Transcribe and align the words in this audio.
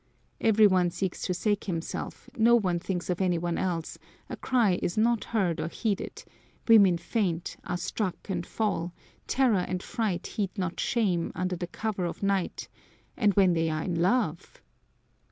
Every 0.39 0.65
one 0.65 0.89
seeks 0.89 1.21
to 1.27 1.33
save 1.35 1.61
himself, 1.61 2.27
no 2.35 2.55
one 2.55 2.79
thinks 2.79 3.07
of 3.11 3.21
any 3.21 3.37
one 3.37 3.59
else; 3.59 3.99
a 4.31 4.35
cry 4.35 4.79
is 4.81 4.97
not 4.97 5.25
heard 5.25 5.59
or 5.61 5.67
heeded, 5.67 6.23
women 6.67 6.97
faint, 6.97 7.55
are 7.65 7.77
struck 7.77 8.27
and 8.27 8.43
fall, 8.43 8.93
terror 9.27 9.59
and 9.59 9.83
fright 9.83 10.25
heed 10.25 10.57
not 10.57 10.79
shame, 10.79 11.31
under 11.35 11.55
the 11.55 11.67
cover 11.67 12.05
of 12.05 12.23
night 12.23 12.67
and 13.15 13.35
when 13.35 13.53
they 13.53 13.69
are 13.69 13.83
in 13.83 13.93
love! 14.01 14.59